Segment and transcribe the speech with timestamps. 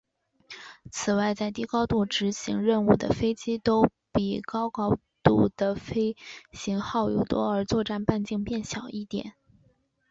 [0.91, 6.17] 此外在低高度执行任务的飞机都比高高度的飞
[6.51, 9.35] 行耗油多而作战半径变小一点。